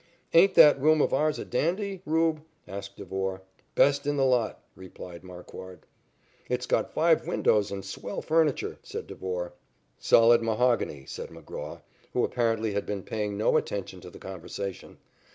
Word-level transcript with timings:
"Ain't 0.33 0.55
that 0.55 0.81
room 0.81 0.99
of 0.99 1.13
ours 1.13 1.37
a 1.37 1.45
dandy, 1.45 2.01
Rube?" 2.07 2.41
asked 2.67 2.97
Devore. 2.97 3.43
"Best 3.75 4.07
in 4.07 4.17
the 4.17 4.25
lot," 4.25 4.63
replied 4.75 5.23
Marquard. 5.23 5.85
"It's 6.49 6.65
got 6.65 6.91
five 6.91 7.27
windows 7.27 7.69
and 7.69 7.85
swell 7.85 8.23
furniture," 8.23 8.79
said 8.81 9.05
Devore. 9.05 9.53
"Solid 9.99 10.41
mahogany," 10.41 11.05
said 11.05 11.29
McGraw, 11.29 11.81
who 12.13 12.23
apparently 12.23 12.73
had 12.73 12.87
been 12.87 13.03
paying 13.03 13.37
no 13.37 13.57
attention 13.57 14.01
to 14.01 14.09
the 14.09 14.17
conversation. 14.17 14.97